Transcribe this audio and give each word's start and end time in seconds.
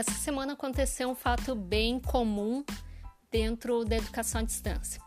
essa 0.00 0.12
semana 0.12 0.54
aconteceu 0.54 1.10
um 1.10 1.14
fato 1.14 1.54
bem 1.54 2.00
comum 2.00 2.64
dentro 3.30 3.84
da 3.84 3.96
educação 3.96 4.40
à 4.40 4.44
distância. 4.44 5.00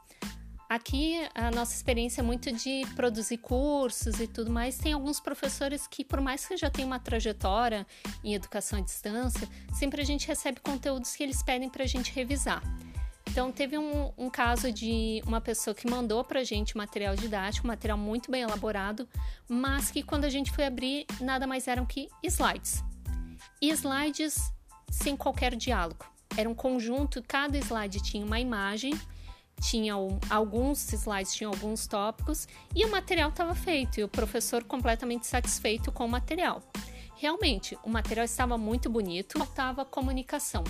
Aqui 0.70 1.20
a 1.34 1.52
nossa 1.52 1.76
experiência 1.76 2.22
é 2.22 2.24
muito 2.24 2.52
de 2.52 2.84
produzir 2.96 3.38
cursos 3.38 4.20
e 4.20 4.28
tudo 4.28 4.52
mais. 4.52 4.78
Tem 4.78 4.94
alguns 4.94 5.20
professores 5.20 5.88
que, 5.88 6.06
por 6.06 6.22
mais 6.22 6.46
que 6.46 6.56
já 6.58 6.70
tenham 6.70 6.88
uma 6.88 7.00
trajetória 7.00 7.86
em 8.24 8.36
educação 8.36 8.80
à 8.80 8.82
distância, 8.82 9.48
sempre 9.74 10.02
a 10.02 10.06
gente 10.06 10.28
recebe 10.28 10.60
conteúdos 10.60 11.16
que 11.16 11.24
eles 11.24 11.42
pedem 11.42 11.70
para 11.70 11.84
a 11.84 11.88
gente 11.88 12.12
revisar. 12.14 12.62
Então, 13.30 13.52
teve 13.52 13.78
um, 13.78 14.12
um, 14.16 14.30
caso 14.30 14.72
de 14.72 15.24
uma 15.26 15.42
pessoa 15.42 15.74
que 15.74 15.90
mandou 15.90 16.24
para 16.24 16.42
a 16.42 16.44
gente 16.44 16.78
material 16.78 17.16
didático, 17.16 17.66
material 17.66 17.98
muito 17.98 18.30
bem 18.30 18.44
elaborado, 18.44 19.08
mas 19.50 19.90
que 19.90 20.04
quando 20.04 20.26
a 20.26 20.30
gente 20.30 20.52
foi 20.52 20.66
abrir, 20.66 21.08
nada 21.20 21.48
mais 21.48 21.68
eram 21.68 21.84
que 21.84 22.10
slides. 22.24 22.84
E 23.60 23.70
slides 23.70 24.54
sem 24.94 25.18
qualquer 25.18 25.56
diálogo. 25.56 26.06
Era 26.38 26.50
um 26.50 26.56
conjunto, 26.56 27.24
cada 27.28 27.58
slide 27.58 28.02
tinha 28.02 28.26
uma 28.26 28.40
imagem 28.40 28.94
tinha 29.62 29.94
alguns 30.30 30.92
slides 30.92 31.34
tinham 31.34 31.52
alguns 31.52 31.88
tópicos 31.88 32.48
e 32.76 32.86
o 32.86 32.92
material 32.92 33.30
estava 33.30 33.56
feito 33.56 34.00
e 34.00 34.04
o 34.04 34.10
professor 34.10 34.64
completamente 34.64 35.26
satisfeito 35.26 35.92
com 35.92 36.06
o 36.06 36.10
material. 36.10 36.62
Realmente, 37.16 37.78
o 37.84 37.90
material 37.90 38.26
estava 38.26 38.58
muito 38.58 38.90
bonito, 38.90 39.38
faltava 39.38 39.86
comunicação. 39.86 40.64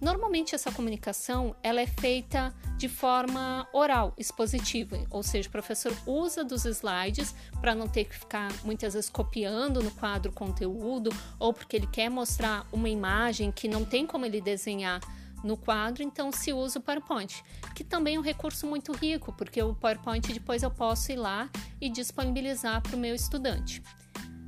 Normalmente 0.00 0.54
essa 0.54 0.70
comunicação 0.70 1.54
ela 1.62 1.80
é 1.80 1.86
feita 1.86 2.54
de 2.76 2.88
forma 2.88 3.66
oral, 3.72 4.12
expositiva, 4.18 4.98
ou 5.10 5.22
seja, 5.22 5.48
o 5.48 5.52
professor 5.52 5.96
usa 6.06 6.44
dos 6.44 6.64
slides 6.64 7.34
para 7.60 7.74
não 7.74 7.88
ter 7.88 8.04
que 8.04 8.18
ficar 8.18 8.52
muitas 8.64 8.94
vezes 8.94 9.08
copiando 9.08 9.82
no 9.82 9.90
quadro 9.92 10.32
conteúdo 10.32 11.10
ou 11.38 11.52
porque 11.52 11.76
ele 11.76 11.86
quer 11.86 12.10
mostrar 12.10 12.66
uma 12.72 12.88
imagem 12.88 13.50
que 13.50 13.68
não 13.68 13.84
tem 13.84 14.06
como 14.06 14.26
ele 14.26 14.40
desenhar 14.40 15.00
no 15.44 15.56
quadro, 15.56 16.02
então 16.02 16.32
se 16.32 16.52
usa 16.52 16.78
o 16.78 16.82
PowerPoint, 16.82 17.44
que 17.74 17.84
também 17.84 18.16
é 18.16 18.18
um 18.18 18.22
recurso 18.22 18.66
muito 18.66 18.92
rico, 18.92 19.32
porque 19.32 19.62
o 19.62 19.74
PowerPoint 19.74 20.32
depois 20.32 20.62
eu 20.62 20.70
posso 20.70 21.12
ir 21.12 21.16
lá 21.16 21.50
e 21.80 21.90
disponibilizar 21.90 22.82
para 22.82 22.96
o 22.96 22.98
meu 22.98 23.14
estudante. 23.14 23.82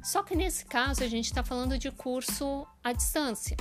Só 0.03 0.23
que 0.23 0.35
nesse 0.35 0.65
caso 0.65 1.03
a 1.03 1.09
gente 1.09 1.27
está 1.27 1.43
falando 1.43 1.77
de 1.79 1.91
curso 1.91 2.67
à 2.83 2.93
distância. 2.93 3.57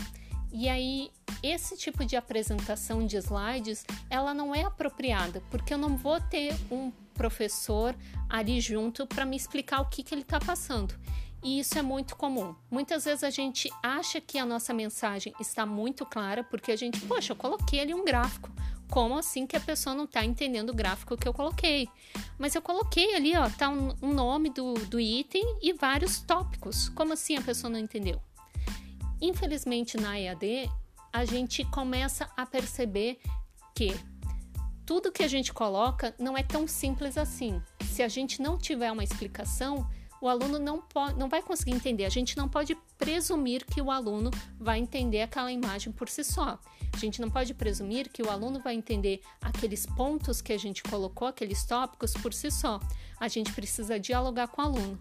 E 0.53 0.69
aí, 0.69 1.11
esse 1.41 1.77
tipo 1.77 2.05
de 2.05 2.15
apresentação 2.15 3.05
de 3.05 3.17
slides, 3.17 3.85
ela 4.09 4.33
não 4.33 4.53
é 4.53 4.63
apropriada, 4.63 5.41
porque 5.49 5.73
eu 5.73 5.77
não 5.77 5.97
vou 5.97 6.19
ter 6.19 6.55
um 6.71 6.91
professor 7.13 7.95
ali 8.29 8.59
junto 8.59 9.07
para 9.07 9.25
me 9.25 9.35
explicar 9.35 9.81
o 9.81 9.89
que, 9.89 10.03
que 10.03 10.13
ele 10.13 10.21
está 10.21 10.39
passando. 10.39 10.95
E 11.43 11.59
isso 11.59 11.77
é 11.77 11.81
muito 11.81 12.15
comum. 12.15 12.55
Muitas 12.71 13.05
vezes 13.05 13.23
a 13.23 13.29
gente 13.29 13.69
acha 13.83 14.19
que 14.19 14.39
a 14.39 14.45
nossa 14.45 14.73
mensagem 14.73 15.31
está 15.39 15.63
muito 15.63 16.03
clara 16.03 16.43
porque 16.43 16.71
a 16.71 16.75
gente, 16.75 16.99
poxa, 17.01 17.33
eu 17.33 17.35
coloquei 17.35 17.81
ali 17.81 17.93
um 17.93 18.03
gráfico. 18.03 18.49
Como 18.89 19.17
assim 19.17 19.45
que 19.45 19.55
a 19.55 19.59
pessoa 19.59 19.95
não 19.95 20.05
está 20.05 20.25
entendendo 20.25 20.71
o 20.71 20.73
gráfico 20.73 21.15
que 21.15 21.27
eu 21.27 21.33
coloquei? 21.33 21.87
Mas 22.37 22.55
eu 22.55 22.61
coloquei 22.61 23.15
ali, 23.15 23.35
ó, 23.37 23.47
tá 23.49 23.69
um, 23.69 23.93
um 24.01 24.13
nome 24.13 24.49
do, 24.49 24.73
do 24.73 24.99
item 24.99 25.43
e 25.61 25.71
vários 25.73 26.19
tópicos. 26.19 26.89
Como 26.89 27.13
assim 27.13 27.35
a 27.35 27.41
pessoa 27.41 27.69
não 27.69 27.79
entendeu? 27.79 28.19
Infelizmente, 29.21 29.97
na 29.97 30.19
EAD, 30.19 30.69
a 31.15 31.23
gente 31.23 31.63
começa 31.63 32.29
a 32.35 32.45
perceber 32.45 33.19
que 33.73 33.95
tudo 34.85 35.13
que 35.13 35.23
a 35.23 35.29
gente 35.29 35.53
coloca 35.53 36.13
não 36.19 36.37
é 36.37 36.43
tão 36.43 36.67
simples 36.67 37.17
assim. 37.17 37.61
Se 37.85 38.03
a 38.03 38.09
gente 38.09 38.41
não 38.41 38.57
tiver 38.57 38.91
uma 38.91 39.01
explicação, 39.01 39.89
o 40.19 40.27
aluno 40.27 40.59
não, 40.59 40.81
pode, 40.81 41.17
não 41.17 41.29
vai 41.29 41.41
conseguir 41.41 41.71
entender. 41.71 42.03
A 42.03 42.09
gente 42.09 42.35
não 42.35 42.49
pode 42.49 42.75
presumir 42.97 43.65
que 43.65 43.81
o 43.81 43.89
aluno 43.89 44.29
vai 44.59 44.77
entender 44.77 45.21
aquela 45.21 45.53
imagem 45.53 45.93
por 45.93 46.09
si 46.09 46.21
só. 46.21 46.59
A 46.91 46.97
gente 46.97 47.21
não 47.21 47.31
pode 47.31 47.53
presumir 47.53 48.09
que 48.11 48.21
o 48.21 48.29
aluno 48.29 48.59
vai 48.59 48.75
entender 48.75 49.21
aqueles 49.41 49.85
pontos 49.85 50.41
que 50.41 50.51
a 50.51 50.57
gente 50.57 50.83
colocou, 50.83 51.29
aqueles 51.29 51.63
tópicos 51.63 52.11
por 52.11 52.33
si 52.33 52.51
só. 52.51 52.77
A 53.21 53.29
gente 53.29 53.53
precisa 53.53 53.97
dialogar 53.97 54.49
com 54.49 54.61
o 54.61 54.65
aluno. 54.65 54.99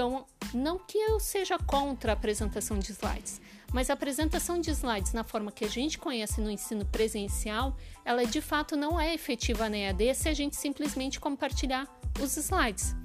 Então, 0.00 0.24
não 0.54 0.78
que 0.78 0.96
eu 0.96 1.20
seja 1.20 1.58
contra 1.58 2.12
a 2.12 2.14
apresentação 2.14 2.78
de 2.78 2.90
slides, 2.90 3.38
mas 3.70 3.90
a 3.90 3.92
apresentação 3.92 4.58
de 4.58 4.70
slides 4.70 5.12
na 5.12 5.22
forma 5.22 5.52
que 5.52 5.62
a 5.62 5.68
gente 5.68 5.98
conhece 5.98 6.40
no 6.40 6.50
ensino 6.50 6.86
presencial, 6.86 7.76
ela 8.02 8.24
de 8.24 8.40
fato 8.40 8.78
não 8.78 8.98
é 8.98 9.12
efetiva 9.12 9.68
na 9.68 9.76
EAD 9.76 10.14
se 10.14 10.26
a 10.26 10.32
gente 10.32 10.56
simplesmente 10.56 11.20
compartilhar 11.20 11.86
os 12.18 12.34
slides. 12.34 12.96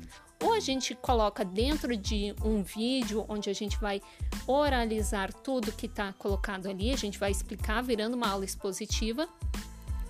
Ou 0.42 0.54
a 0.54 0.62
gente 0.62 0.96
coloca 0.96 1.44
dentro 1.44 1.98
de 1.98 2.34
um 2.42 2.64
vídeo 2.64 3.26
onde 3.28 3.50
a 3.50 3.54
gente 3.54 3.78
vai 3.78 4.02
oralizar 4.48 5.34
tudo 5.34 5.74
que 5.74 5.88
está 5.88 6.14
colocado 6.14 6.70
ali, 6.70 6.94
a 6.94 6.98
gente 6.98 7.20
vai 7.20 7.30
explicar 7.30 7.84
virando 7.84 8.14
uma 8.14 8.30
aula 8.30 8.46
expositiva, 8.46 9.28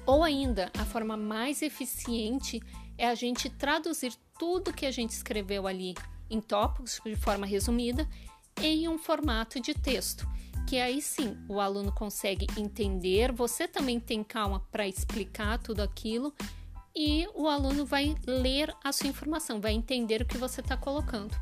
ou 0.05 0.23
ainda 0.23 0.71
a 0.77 0.85
forma 0.85 1.17
mais 1.17 1.63
eficiente 1.63 2.61
é 2.95 3.07
a 3.07 3.15
gente 3.15 3.49
traduzir 3.49 4.13
tudo 4.37 4.71
que 4.71 4.85
a 4.85 4.91
gente 4.91 5.09
escreveu 5.09 5.65
ali 5.65 5.95
em 6.29 6.41
tópicos 6.41 6.99
de 7.05 7.15
forma 7.15 7.45
resumida 7.45 8.07
em 8.61 8.87
um 8.87 8.97
formato 8.97 9.59
de 9.59 9.73
texto, 9.73 10.27
que 10.67 10.77
aí 10.79 11.01
sim 11.01 11.37
o 11.47 11.59
aluno 11.59 11.91
consegue 11.91 12.47
entender, 12.57 13.31
você 13.31 13.67
também 13.67 13.99
tem 13.99 14.23
calma 14.23 14.59
para 14.71 14.87
explicar 14.87 15.59
tudo 15.59 15.81
aquilo 15.81 16.33
e 16.95 17.27
o 17.33 17.47
aluno 17.47 17.85
vai 17.85 18.15
ler 18.25 18.73
a 18.83 18.91
sua 18.91 19.09
informação, 19.09 19.59
vai 19.59 19.73
entender 19.73 20.21
o 20.21 20.25
que 20.25 20.37
você 20.37 20.61
está 20.61 20.77
colocando. 20.77 21.35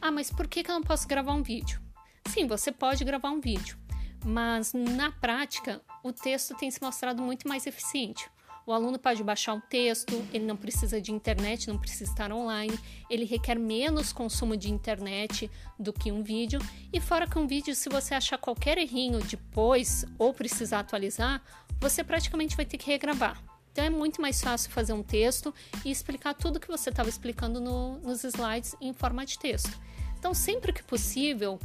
Ah, 0.00 0.10
mas 0.10 0.30
por 0.30 0.48
que, 0.48 0.62
que 0.62 0.70
eu 0.70 0.74
não 0.74 0.82
posso 0.82 1.06
gravar 1.06 1.32
um 1.32 1.42
vídeo? 1.42 1.80
Sim, 2.26 2.46
você 2.46 2.72
pode 2.72 3.04
gravar 3.04 3.30
um 3.30 3.40
vídeo, 3.40 3.78
mas 4.24 4.72
na 4.72 5.12
prática 5.12 5.80
o 6.02 6.12
texto 6.12 6.54
tem 6.56 6.70
se 6.70 6.82
mostrado 6.82 7.22
muito 7.22 7.48
mais 7.48 7.66
eficiente. 7.66 8.28
O 8.68 8.72
aluno 8.74 8.98
pode 8.98 9.24
baixar 9.24 9.54
um 9.54 9.60
texto, 9.60 10.12
ele 10.30 10.44
não 10.44 10.54
precisa 10.54 11.00
de 11.00 11.10
internet, 11.10 11.68
não 11.68 11.78
precisa 11.78 12.04
estar 12.04 12.30
online, 12.30 12.78
ele 13.08 13.24
requer 13.24 13.58
menos 13.58 14.12
consumo 14.12 14.58
de 14.58 14.70
internet 14.70 15.50
do 15.78 15.90
que 15.90 16.12
um 16.12 16.22
vídeo. 16.22 16.60
E 16.92 17.00
fora 17.00 17.26
que 17.26 17.38
um 17.38 17.46
vídeo, 17.46 17.74
se 17.74 17.88
você 17.88 18.14
achar 18.14 18.36
qualquer 18.36 18.76
errinho 18.76 19.20
depois 19.20 20.04
ou 20.18 20.34
precisar 20.34 20.80
atualizar, 20.80 21.42
você 21.80 22.04
praticamente 22.04 22.56
vai 22.56 22.66
ter 22.66 22.76
que 22.76 22.90
regravar. 22.90 23.42
Então 23.72 23.82
é 23.82 23.88
muito 23.88 24.20
mais 24.20 24.38
fácil 24.42 24.70
fazer 24.70 24.92
um 24.92 25.02
texto 25.02 25.54
e 25.82 25.90
explicar 25.90 26.34
tudo 26.34 26.60
que 26.60 26.68
você 26.68 26.90
estava 26.90 27.08
explicando 27.08 27.62
no, 27.62 27.96
nos 28.00 28.22
slides 28.22 28.76
em 28.82 28.92
forma 28.92 29.24
de 29.24 29.38
texto. 29.38 29.80
Então, 30.18 30.34
sempre 30.34 30.74
que 30.74 30.82
possível, 30.82 31.58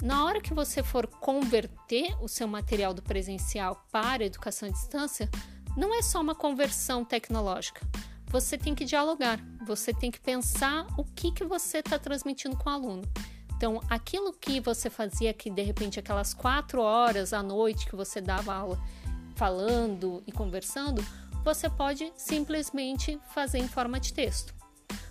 na 0.00 0.24
hora 0.24 0.40
que 0.40 0.54
você 0.54 0.84
for 0.84 1.08
converter 1.08 2.14
o 2.22 2.28
seu 2.28 2.46
material 2.46 2.94
do 2.94 3.02
presencial 3.02 3.84
para 3.90 4.22
a 4.22 4.26
educação 4.26 4.68
à 4.68 4.70
distância, 4.70 5.28
não 5.76 5.94
é 5.94 6.02
só 6.02 6.20
uma 6.20 6.34
conversão 6.34 7.04
tecnológica. 7.04 7.80
Você 8.28 8.58
tem 8.58 8.74
que 8.74 8.84
dialogar, 8.84 9.38
você 9.66 9.92
tem 9.92 10.10
que 10.10 10.20
pensar 10.20 10.86
o 10.98 11.04
que, 11.04 11.30
que 11.30 11.44
você 11.44 11.78
está 11.78 11.98
transmitindo 11.98 12.56
com 12.56 12.68
o 12.68 12.72
aluno. 12.72 13.02
Então, 13.56 13.80
aquilo 13.88 14.32
que 14.32 14.60
você 14.60 14.90
fazia 14.90 15.32
que 15.32 15.48
de 15.48 15.62
repente 15.62 15.98
aquelas 15.98 16.34
quatro 16.34 16.82
horas 16.82 17.32
à 17.32 17.42
noite 17.42 17.86
que 17.86 17.96
você 17.96 18.20
dava 18.20 18.54
aula 18.54 18.78
falando 19.36 20.22
e 20.26 20.32
conversando, 20.32 21.04
você 21.44 21.68
pode 21.68 22.12
simplesmente 22.16 23.18
fazer 23.32 23.58
em 23.58 23.68
forma 23.68 24.00
de 24.00 24.12
texto. 24.12 24.54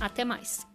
Até 0.00 0.24
mais. 0.24 0.66